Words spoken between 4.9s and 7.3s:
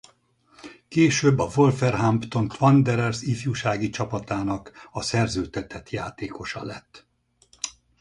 a szerződtetett játékosa lett.